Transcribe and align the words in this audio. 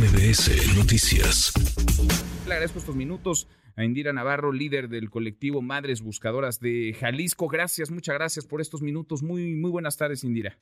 MBS 0.00 0.78
Noticias. 0.78 1.52
Le 2.46 2.54
agradezco 2.54 2.78
estos 2.78 2.96
minutos 2.96 3.46
a 3.76 3.84
Indira 3.84 4.14
Navarro, 4.14 4.50
líder 4.50 4.88
del 4.88 5.10
colectivo 5.10 5.60
Madres 5.60 6.00
Buscadoras 6.00 6.58
de 6.58 6.96
Jalisco. 6.98 7.48
Gracias, 7.48 7.90
muchas 7.90 8.14
gracias 8.14 8.46
por 8.46 8.62
estos 8.62 8.80
minutos. 8.80 9.22
Muy, 9.22 9.56
muy 9.56 9.70
buenas 9.70 9.98
tardes, 9.98 10.24
Indira. 10.24 10.56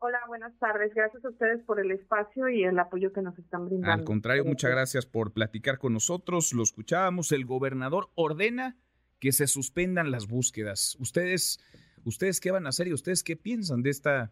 Hola, 0.00 0.18
buenas 0.28 0.52
tardes. 0.58 0.92
Gracias 0.94 1.24
a 1.24 1.30
ustedes 1.30 1.62
por 1.62 1.80
el 1.80 1.92
espacio 1.92 2.50
y 2.50 2.64
el 2.64 2.78
apoyo 2.78 3.10
que 3.10 3.22
nos 3.22 3.38
están 3.38 3.64
brindando. 3.64 3.90
Al 3.90 4.04
contrario, 4.04 4.44
muchas 4.44 4.70
gracias 4.70 5.06
por 5.06 5.32
platicar 5.32 5.78
con 5.78 5.94
nosotros. 5.94 6.52
Lo 6.52 6.62
escuchábamos. 6.62 7.32
El 7.32 7.46
gobernador 7.46 8.10
ordena 8.16 8.76
que 9.18 9.32
se 9.32 9.46
suspendan 9.46 10.10
las 10.10 10.26
búsquedas. 10.26 10.94
Ustedes, 11.00 11.58
ustedes 12.04 12.38
qué 12.38 12.50
van 12.50 12.66
a 12.66 12.68
hacer 12.68 12.88
y 12.88 12.92
ustedes 12.92 13.22
qué 13.22 13.34
piensan 13.34 13.80
de 13.80 13.88
esta 13.88 14.30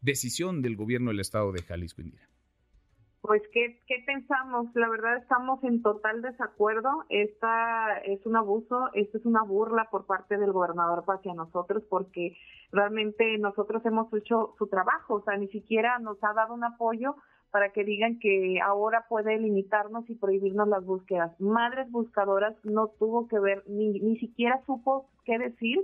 decisión 0.00 0.62
del 0.62 0.76
gobierno 0.76 1.10
del 1.10 1.20
estado 1.20 1.52
de 1.52 1.60
Jalisco, 1.60 2.00
Indira. 2.00 2.31
Pues, 3.22 3.40
¿qué, 3.52 3.78
¿qué, 3.86 4.02
pensamos? 4.04 4.66
La 4.74 4.88
verdad 4.88 5.18
estamos 5.18 5.62
en 5.62 5.80
total 5.80 6.22
desacuerdo. 6.22 7.04
Esta 7.08 7.98
es 7.98 8.26
un 8.26 8.34
abuso, 8.34 8.90
esto 8.94 9.18
es 9.18 9.24
una 9.24 9.44
burla 9.44 9.88
por 9.92 10.06
parte 10.06 10.36
del 10.36 10.50
gobernador 10.50 11.04
hacia 11.06 11.32
nosotros 11.32 11.84
porque 11.88 12.36
realmente 12.72 13.38
nosotros 13.38 13.86
hemos 13.86 14.12
hecho 14.12 14.56
su 14.58 14.66
trabajo, 14.66 15.14
o 15.14 15.22
sea, 15.22 15.36
ni 15.36 15.46
siquiera 15.48 16.00
nos 16.00 16.18
ha 16.24 16.32
dado 16.32 16.52
un 16.52 16.64
apoyo 16.64 17.14
para 17.52 17.68
que 17.68 17.84
digan 17.84 18.18
que 18.18 18.60
ahora 18.60 19.06
puede 19.08 19.38
limitarnos 19.38 20.10
y 20.10 20.16
prohibirnos 20.16 20.66
las 20.66 20.84
búsquedas. 20.84 21.40
Madres 21.40 21.88
buscadoras 21.92 22.56
no 22.64 22.88
tuvo 22.88 23.28
que 23.28 23.38
ver, 23.38 23.62
ni, 23.68 24.00
ni 24.00 24.16
siquiera 24.18 24.60
supo 24.66 25.06
qué 25.24 25.38
decir 25.38 25.78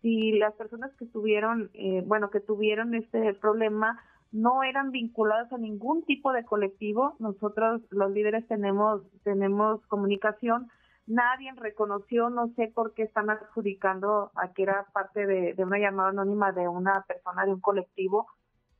si 0.00 0.32
las 0.32 0.54
personas 0.54 0.92
que 0.98 1.06
tuvieron, 1.06 1.70
eh, 1.74 2.04
bueno, 2.06 2.30
que 2.30 2.38
tuvieron 2.38 2.94
este 2.94 3.34
problema 3.34 3.98
no 4.34 4.64
eran 4.64 4.90
vinculadas 4.90 5.52
a 5.52 5.58
ningún 5.58 6.04
tipo 6.04 6.32
de 6.32 6.44
colectivo. 6.44 7.14
Nosotros 7.20 7.82
los 7.90 8.10
líderes 8.10 8.46
tenemos 8.48 9.00
tenemos 9.22 9.80
comunicación. 9.86 10.68
Nadie 11.06 11.52
reconoció, 11.54 12.30
no 12.30 12.48
sé 12.56 12.72
por 12.74 12.94
qué 12.94 13.04
están 13.04 13.30
adjudicando 13.30 14.32
a 14.34 14.52
que 14.52 14.64
era 14.64 14.86
parte 14.92 15.24
de, 15.26 15.54
una 15.62 15.78
llamada 15.78 16.08
anónima 16.08 16.50
de 16.50 16.66
una 16.66 17.04
persona 17.06 17.44
de 17.44 17.52
un 17.52 17.60
colectivo. 17.60 18.26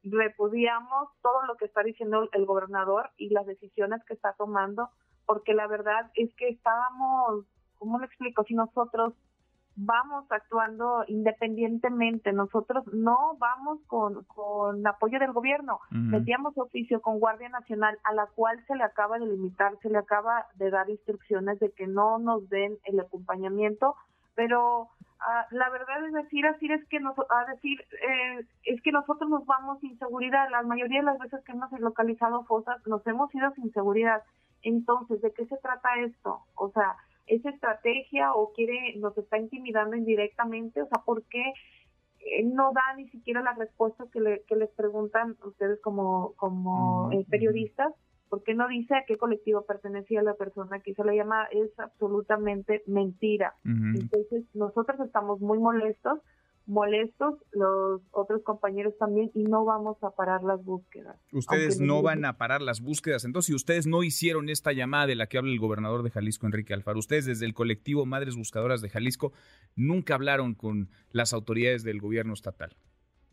Repudiamos 0.02 1.10
todo 1.22 1.44
lo 1.46 1.56
que 1.56 1.66
está 1.66 1.84
diciendo 1.84 2.28
el 2.32 2.46
gobernador 2.46 3.10
y 3.16 3.28
las 3.28 3.46
decisiones 3.46 4.02
que 4.06 4.14
está 4.14 4.32
tomando, 4.32 4.90
porque 5.24 5.54
la 5.54 5.68
verdad 5.68 6.10
es 6.14 6.34
que 6.34 6.48
estábamos, 6.48 7.44
¿cómo 7.78 8.00
lo 8.00 8.06
explico? 8.06 8.42
Si 8.42 8.54
nosotros 8.54 9.14
vamos 9.76 10.24
actuando 10.30 11.04
independientemente. 11.08 12.32
Nosotros 12.32 12.84
no 12.92 13.36
vamos 13.38 13.80
con, 13.86 14.24
con 14.24 14.86
apoyo 14.86 15.18
del 15.18 15.32
gobierno. 15.32 15.80
Metíamos 15.90 16.56
oficio 16.56 17.00
con 17.00 17.18
Guardia 17.18 17.48
Nacional, 17.48 17.98
a 18.04 18.12
la 18.14 18.26
cual 18.26 18.62
se 18.66 18.76
le 18.76 18.84
acaba 18.84 19.18
de 19.18 19.26
limitar, 19.26 19.76
se 19.82 19.90
le 19.90 19.98
acaba 19.98 20.46
de 20.56 20.70
dar 20.70 20.88
instrucciones 20.90 21.58
de 21.60 21.70
que 21.72 21.86
no 21.86 22.18
nos 22.18 22.48
den 22.48 22.78
el 22.84 23.00
acompañamiento, 23.00 23.96
pero 24.34 24.88
ah, 25.20 25.46
la 25.50 25.70
verdad 25.70 26.06
es 26.06 26.12
decir, 26.12 26.46
así 26.46 26.70
es 26.70 26.84
que 26.88 27.00
nos, 27.00 27.18
a 27.18 27.50
decir, 27.52 27.80
eh, 27.80 28.46
es 28.64 28.80
que 28.82 28.92
nosotros 28.92 29.28
nos 29.28 29.44
vamos 29.46 29.80
sin 29.80 29.98
seguridad. 29.98 30.48
La 30.50 30.62
mayoría 30.62 31.00
de 31.00 31.06
las 31.06 31.18
veces 31.18 31.42
que 31.44 31.52
hemos 31.52 31.70
localizado 31.80 32.44
fosas, 32.44 32.84
nos 32.86 33.06
hemos 33.06 33.34
ido 33.34 33.50
sin 33.54 33.72
seguridad. 33.72 34.22
Entonces, 34.62 35.20
¿de 35.20 35.32
qué 35.32 35.46
se 35.46 35.56
trata 35.58 35.98
esto? 35.98 36.40
O 36.54 36.70
sea, 36.70 36.96
esa 37.26 37.50
estrategia 37.50 38.34
o 38.34 38.52
quiere, 38.52 38.96
nos 38.96 39.16
está 39.16 39.38
intimidando 39.38 39.96
indirectamente, 39.96 40.82
o 40.82 40.86
sea, 40.86 41.02
¿por 41.04 41.22
qué 41.24 41.42
eh, 42.20 42.44
no 42.44 42.72
da 42.72 42.94
ni 42.96 43.08
siquiera 43.08 43.42
las 43.42 43.58
respuestas 43.58 44.08
que, 44.10 44.20
le, 44.20 44.42
que 44.46 44.56
les 44.56 44.70
preguntan 44.70 45.36
ustedes 45.44 45.80
como, 45.80 46.34
como 46.36 47.10
eh, 47.12 47.24
periodistas? 47.28 47.92
¿Por 48.28 48.42
qué 48.42 48.54
no 48.54 48.66
dice 48.68 48.94
a 48.96 49.04
qué 49.04 49.16
colectivo 49.16 49.62
pertenecía 49.62 50.22
la 50.22 50.34
persona 50.34 50.80
que 50.80 50.94
se 50.94 51.04
le 51.04 51.14
llama? 51.14 51.44
Es 51.52 51.78
absolutamente 51.78 52.82
mentira. 52.86 53.54
Entonces, 53.64 54.44
nosotros 54.54 54.98
estamos 55.00 55.40
muy 55.40 55.58
molestos 55.58 56.18
molestos, 56.66 57.34
los 57.52 58.00
otros 58.10 58.42
compañeros 58.42 58.94
también, 58.98 59.30
y 59.34 59.44
no 59.44 59.64
vamos 59.64 59.96
a 60.02 60.10
parar 60.10 60.42
las 60.42 60.64
búsquedas. 60.64 61.16
Ustedes 61.32 61.80
no 61.80 62.02
van 62.02 62.24
a 62.24 62.38
parar 62.38 62.62
las 62.62 62.80
búsquedas. 62.80 63.24
Entonces, 63.24 63.48
si 63.48 63.54
ustedes 63.54 63.86
no 63.86 64.02
hicieron 64.02 64.48
esta 64.48 64.72
llamada 64.72 65.06
de 65.06 65.14
la 65.14 65.26
que 65.26 65.38
habla 65.38 65.52
el 65.52 65.58
gobernador 65.58 66.02
de 66.02 66.10
Jalisco, 66.10 66.46
Enrique 66.46 66.74
Alfaro, 66.74 66.98
ustedes 66.98 67.26
desde 67.26 67.46
el 67.46 67.54
colectivo 67.54 68.06
Madres 68.06 68.36
Buscadoras 68.36 68.80
de 68.80 68.88
Jalisco 68.88 69.32
nunca 69.76 70.14
hablaron 70.14 70.54
con 70.54 70.88
las 71.10 71.32
autoridades 71.32 71.84
del 71.84 72.00
gobierno 72.00 72.32
estatal. 72.32 72.76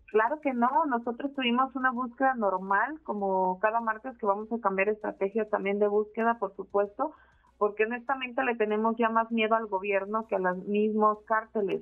Claro 0.07 0.41
que 0.41 0.53
no, 0.53 0.85
nosotros 0.87 1.33
tuvimos 1.33 1.73
una 1.73 1.91
búsqueda 1.91 2.33
normal, 2.33 2.99
como 3.03 3.59
cada 3.61 3.79
martes 3.79 4.17
que 4.17 4.25
vamos 4.25 4.51
a 4.51 4.59
cambiar 4.59 4.89
estrategia 4.89 5.47
también 5.49 5.79
de 5.79 5.87
búsqueda, 5.87 6.37
por 6.37 6.53
supuesto, 6.57 7.13
porque 7.57 7.85
honestamente 7.85 8.43
le 8.43 8.55
tenemos 8.55 8.97
ya 8.97 9.07
más 9.07 9.31
miedo 9.31 9.55
al 9.55 9.67
gobierno 9.67 10.27
que 10.27 10.35
a 10.35 10.39
los 10.39 10.57
mismos 10.65 11.19
cárteles 11.27 11.81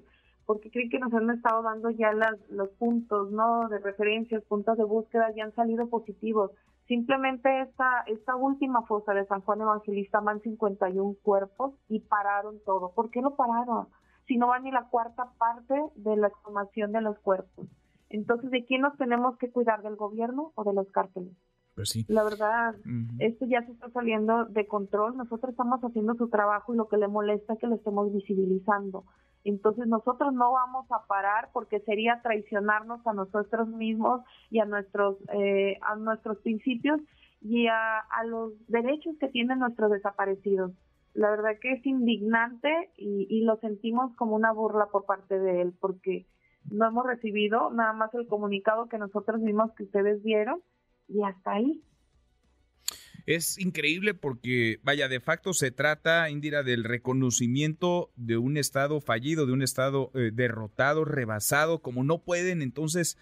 porque 0.49 0.71
creen 0.71 0.89
que 0.89 0.97
nos 0.97 1.13
han 1.13 1.29
estado 1.29 1.61
dando 1.61 1.91
ya 1.91 2.11
las, 2.11 2.33
los 2.49 2.69
puntos 2.69 3.29
no 3.29 3.69
de 3.69 3.77
referencias, 3.77 4.43
puntos 4.45 4.79
de 4.79 4.83
búsqueda 4.83 5.31
ya 5.35 5.43
han 5.43 5.53
salido 5.53 5.87
positivos. 5.89 6.49
Simplemente 6.87 7.61
esta, 7.61 8.01
esta 8.07 8.35
última 8.35 8.81
fosa 8.87 9.13
de 9.13 9.27
San 9.27 9.41
Juan 9.41 9.61
Evangelista 9.61 10.21
van 10.21 10.41
51 10.41 11.17
cuerpos 11.21 11.75
y 11.87 11.99
pararon 11.99 12.59
todo. 12.65 12.93
¿Por 12.95 13.11
qué 13.11 13.21
lo 13.21 13.35
pararon? 13.35 13.89
Si 14.25 14.37
no 14.37 14.47
van 14.47 14.63
ni 14.63 14.71
la 14.71 14.89
cuarta 14.89 15.29
parte 15.37 15.75
de 15.93 16.17
la 16.17 16.29
exhumación 16.29 16.93
de 16.93 17.01
los 17.01 17.19
cuerpos. 17.19 17.67
Entonces, 18.09 18.49
¿de 18.49 18.65
quién 18.65 18.81
nos 18.81 18.97
tenemos 18.97 19.37
que 19.37 19.51
cuidar? 19.51 19.83
¿Del 19.83 19.97
gobierno 19.97 20.51
o 20.55 20.63
de 20.63 20.73
los 20.73 20.89
cárteles? 20.91 21.37
Pues 21.79 21.91
sí. 21.91 22.05
La 22.09 22.25
verdad, 22.25 22.75
esto 23.19 23.45
ya 23.45 23.65
se 23.65 23.71
está 23.71 23.89
saliendo 23.91 24.43
de 24.43 24.67
control. 24.67 25.15
Nosotros 25.15 25.51
estamos 25.51 25.79
haciendo 25.79 26.13
su 26.15 26.27
trabajo 26.27 26.73
y 26.73 26.77
lo 26.77 26.89
que 26.89 26.97
le 26.97 27.07
molesta 27.07 27.53
es 27.53 27.59
que 27.59 27.67
lo 27.67 27.75
estemos 27.75 28.11
visibilizando. 28.11 29.05
Entonces 29.45 29.87
nosotros 29.87 30.33
no 30.33 30.51
vamos 30.51 30.91
a 30.91 31.07
parar 31.07 31.51
porque 31.53 31.79
sería 31.79 32.19
traicionarnos 32.21 32.99
a 33.07 33.13
nosotros 33.13 33.69
mismos 33.69 34.19
y 34.49 34.59
a 34.59 34.65
nuestros 34.65 35.19
eh, 35.31 35.77
a 35.81 35.95
nuestros 35.95 36.39
principios 36.39 36.99
y 37.39 37.67
a, 37.67 38.03
los 38.25 38.51
derechos 38.67 39.15
que 39.17 39.29
tienen 39.29 39.59
nuestros 39.59 39.89
desaparecidos. 39.89 40.73
La 41.13 41.29
verdad 41.29 41.51
que 41.61 41.71
es 41.71 41.85
indignante 41.85 42.91
y, 42.97 43.25
y 43.29 43.45
lo 43.45 43.55
sentimos 43.61 44.13
como 44.17 44.35
una 44.35 44.51
burla 44.51 44.87
por 44.87 45.05
parte 45.05 45.39
de 45.39 45.61
él 45.61 45.73
porque 45.79 46.27
no 46.69 46.85
hemos 46.85 47.05
recibido 47.05 47.71
nada 47.71 47.93
más 47.93 48.13
el 48.15 48.27
comunicado 48.27 48.89
que 48.89 48.97
nosotros 48.97 49.41
vimos 49.41 49.71
que 49.77 49.83
ustedes 49.83 50.21
vieron 50.23 50.61
y 51.09 51.23
hasta 51.23 51.51
ahí. 51.53 51.81
Es 53.25 53.59
increíble 53.59 54.15
porque, 54.15 54.79
vaya, 54.81 55.07
de 55.07 55.19
facto 55.19 55.53
se 55.53 55.69
trata, 55.69 56.29
Indira, 56.31 56.63
del 56.63 56.83
reconocimiento 56.83 58.11
de 58.15 58.37
un 58.37 58.57
Estado 58.57 59.01
fallido, 59.01 59.45
de 59.45 59.53
un 59.53 59.61
Estado 59.61 60.11
eh, 60.15 60.31
derrotado, 60.33 61.05
rebasado, 61.05 61.81
como 61.81 62.03
no 62.03 62.23
pueden, 62.23 62.63
entonces 62.63 63.17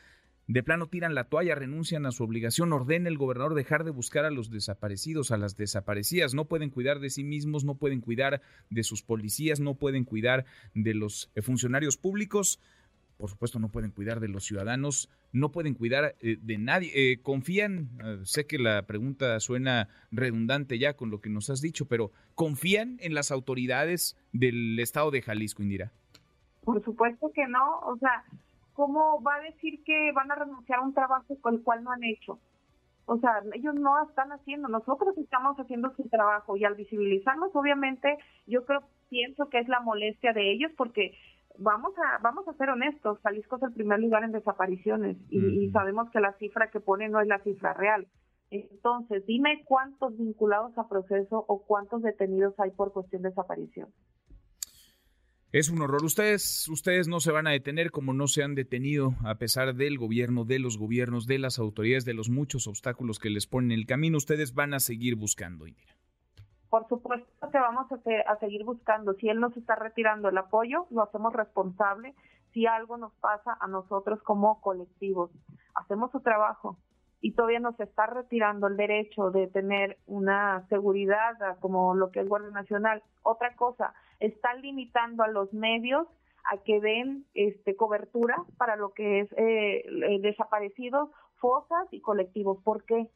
de 0.48 0.64
plano 0.64 0.88
tiran 0.88 1.14
la 1.14 1.26
toalla, 1.26 1.56
renuncian 1.56 2.06
a 2.06 2.12
su 2.12 2.24
obligación, 2.24 2.72
ordena 2.72 3.10
el 3.10 3.18
gobernador 3.18 3.54
dejar 3.54 3.84
de 3.84 3.92
buscar 3.92 4.24
a 4.24 4.32
los 4.32 4.50
desaparecidos, 4.50 5.32
a 5.32 5.38
las 5.38 5.58
desaparecidas, 5.58 6.34
no 6.34 6.46
pueden 6.46 6.70
cuidar 6.70 7.02
de 7.02 7.10
sí 7.10 7.26
mismos, 7.26 7.66
no 7.66 7.76
pueden 7.76 8.00
cuidar 8.00 8.42
de 8.70 8.84
sus 8.84 9.04
policías, 9.04 9.60
no 9.60 9.76
pueden 9.76 10.06
cuidar 10.06 10.46
de 10.74 10.94
los 10.94 11.30
eh, 11.36 11.42
funcionarios 11.42 11.98
públicos 11.98 12.62
por 13.18 13.30
supuesto 13.30 13.60
no 13.60 13.70
pueden 13.70 13.92
cuidar 13.92 14.20
de 14.20 14.28
los 14.28 14.46
ciudadanos, 14.46 15.10
no 15.32 15.52
pueden 15.52 15.74
cuidar 15.74 16.16
eh, 16.22 16.38
de 16.42 16.58
nadie. 16.58 16.92
Eh, 16.94 17.22
¿Confían? 17.22 17.90
Eh, 18.04 18.20
sé 18.24 18.46
que 18.48 18.58
la 18.60 18.84
pregunta 18.84 19.40
suena 19.40 19.90
redundante 20.12 20.80
ya 20.80 20.96
con 20.96 21.10
lo 21.10 21.20
que 21.20 21.30
nos 21.30 21.50
has 21.50 21.62
dicho, 21.62 21.88
pero 21.88 22.12
¿confían 22.36 22.98
en 23.00 23.14
las 23.14 23.32
autoridades 23.32 24.18
del 24.32 24.80
estado 24.80 25.12
de 25.12 25.22
Jalisco, 25.22 25.64
Indira? 25.64 25.92
Por 26.64 26.84
supuesto 26.84 27.32
que 27.34 27.48
no. 27.48 27.80
O 27.80 27.98
sea, 27.98 28.24
¿cómo 28.74 29.22
va 29.22 29.36
a 29.36 29.42
decir 29.42 29.84
que 29.84 30.12
van 30.14 30.32
a 30.32 30.36
renunciar 30.36 30.80
a 30.80 30.84
un 30.84 30.94
trabajo 30.94 31.36
con 31.42 31.56
el 31.56 31.62
cual 31.62 31.84
no 31.84 31.92
han 31.92 32.04
hecho? 32.04 32.40
O 33.06 33.18
sea, 33.20 33.42
ellos 33.54 33.74
no 33.74 34.04
están 34.04 34.34
haciendo, 34.34 34.68
nosotros 34.68 35.18
estamos 35.18 35.58
haciendo 35.58 35.96
su 35.96 36.10
trabajo 36.10 36.58
y 36.58 36.66
al 36.66 36.76
visibilizarnos, 36.76 37.56
obviamente, 37.56 38.18
yo 38.48 38.66
creo, 38.66 38.84
pienso 39.10 39.48
que 39.48 39.60
es 39.60 39.70
la 39.70 39.80
molestia 39.80 40.34
de 40.34 40.52
ellos 40.52 40.72
porque 40.76 41.18
vamos 41.60 41.94
a 41.98 42.20
vamos 42.22 42.48
a 42.48 42.54
ser 42.54 42.70
honestos, 42.70 43.20
Jalisco 43.24 43.58
es 43.58 43.64
el 43.64 43.74
primer 43.74 44.00
lugar 44.00 44.24
en 44.24 44.32
desapariciones 44.32 45.18
y, 45.30 45.70
sabemos 45.72 46.10
que 46.12 46.20
la 46.20 46.34
cifra 46.34 46.70
que 46.70 46.80
pone 46.80 47.10
no 47.10 47.22
es 47.22 47.28
la 47.28 47.40
cifra 47.40 47.74
real. 47.74 48.08
Entonces, 48.50 49.26
dime 49.26 49.64
cuántos 49.66 50.18
vinculados 50.18 50.78
a 50.78 50.88
proceso 50.88 51.44
o 51.48 51.66
cuántos 51.66 52.02
detenidos 52.02 52.58
hay 52.60 52.72
por 52.72 52.94
cuestión 52.94 53.22
de 53.22 53.30
desaparición. 53.30 53.90
Es 55.52 55.70
un 55.70 55.82
horror. 55.82 56.04
Ustedes, 56.04 56.68
ustedes 56.70 57.08
no 57.08 57.20
se 57.20 57.32
van 57.32 57.48
a 57.48 57.52
detener 57.52 57.92
como 57.92 58.14
no 58.14 58.28
se 58.28 58.44
han 58.44 58.56
detenido 58.56 59.16
a 59.26 59.36
pesar 59.36 59.76
del 59.76 59.98
gobierno, 59.98 60.46
de 60.46 60.60
los 60.60 60.78
gobiernos, 60.78 61.26
de 61.26 61.40
las 61.40 61.60
autoridades, 61.60 62.06
de 62.06 62.14
los 62.14 62.30
muchos 62.30 62.68
obstáculos 62.68 63.20
que 63.20 63.30
les 63.30 63.48
ponen 63.48 63.72
en 63.72 63.80
el 63.80 63.86
camino. 63.86 64.18
Ustedes 64.18 64.54
van 64.54 64.74
a 64.74 64.80
seguir 64.80 65.16
buscando, 65.16 65.68
Indira. 65.68 65.97
Por 66.70 66.88
supuesto 66.88 67.50
que 67.50 67.60
vamos 67.60 67.88
a, 67.92 68.36
seguir 68.40 68.66
buscando. 68.66 69.14
Si 69.14 69.30
él 69.30 69.40
nos 69.40 69.56
está 69.56 69.76
retirando 69.76 70.30
el 70.30 70.38
apoyo, 70.38 70.88
lo 70.90 71.04
hacemos 71.04 71.34
responsable. 71.34 72.14
Si 72.54 72.66
algo 72.66 72.98
nos 72.98 73.14
pasa 73.14 73.58
a 73.60 73.68
nosotros 73.68 74.22
como 74.24 74.60
colectivos, 74.62 75.32
hacemos 75.76 76.12
su 76.12 76.20
trabajo. 76.22 76.78
y 77.20 77.32
todavía 77.32 77.60
nos 77.60 77.80
está 77.80 78.06
retirando 78.06 78.68
el 78.68 78.78
derecho 78.78 79.32
de 79.32 79.48
tener 79.48 79.98
una 80.06 80.64
seguridad 80.70 81.58
como 81.60 81.96
lo 81.96 82.12
que 82.12 82.20
es 82.20 82.28
Guardia 82.30 82.52
Nacional. 82.52 83.02
Otra 83.24 83.56
cosa, 83.56 83.96
está 84.20 84.54
limitando 84.54 85.24
a 85.24 85.28
los 85.28 85.52
medios 85.52 86.08
a 86.52 86.58
que 86.58 86.80
den 86.80 87.26
este, 87.34 87.76
cobertura 87.76 88.36
para 88.58 88.76
lo 88.76 88.94
que 88.94 89.22
es 89.22 89.32
eh, 89.34 89.84
eh, 89.88 90.20
desaparecidos, 90.22 91.10
fosas 91.38 91.88
y 91.92 92.02
colectivos. 92.02 92.58
¿Por 92.64 92.84
qué? 92.84 93.10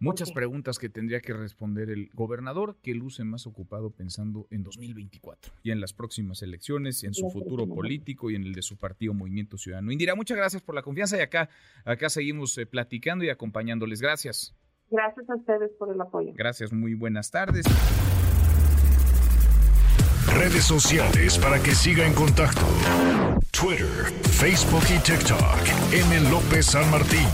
Muchas 0.00 0.30
preguntas 0.30 0.78
que 0.78 0.88
tendría 0.88 1.20
que 1.20 1.32
responder 1.32 1.90
el 1.90 2.10
gobernador, 2.14 2.76
que 2.82 2.94
luce 2.94 3.24
más 3.24 3.46
ocupado 3.48 3.90
pensando 3.90 4.46
en 4.50 4.62
2024 4.62 5.52
y 5.64 5.72
en 5.72 5.80
las 5.80 5.92
próximas 5.92 6.40
elecciones, 6.42 7.02
en 7.02 7.14
su 7.14 7.28
futuro 7.30 7.66
político 7.66 8.30
y 8.30 8.36
en 8.36 8.44
el 8.44 8.52
de 8.54 8.62
su 8.62 8.76
partido 8.76 9.12
Movimiento 9.12 9.58
Ciudadano. 9.58 9.90
Indira, 9.90 10.14
muchas 10.14 10.36
gracias 10.36 10.62
por 10.62 10.76
la 10.76 10.82
confianza 10.82 11.16
y 11.16 11.20
acá, 11.20 11.48
acá 11.84 12.10
seguimos 12.10 12.56
eh, 12.58 12.66
platicando 12.66 13.24
y 13.24 13.30
acompañándoles. 13.30 14.00
Gracias. 14.00 14.54
Gracias 14.90 15.28
a 15.28 15.34
ustedes 15.34 15.72
por 15.78 15.92
el 15.92 16.00
apoyo. 16.00 16.32
Gracias, 16.34 16.72
muy 16.72 16.94
buenas 16.94 17.30
tardes. 17.30 17.66
Redes 20.32 20.64
sociales 20.64 21.38
para 21.38 21.60
que 21.60 21.72
siga 21.72 22.06
en 22.06 22.14
contacto: 22.14 22.62
Twitter, 23.50 24.12
Facebook 24.22 24.84
y 24.94 25.02
TikTok. 25.02 25.92
M. 25.92 26.30
López 26.30 26.66
San 26.66 26.88
Martín. 26.90 27.26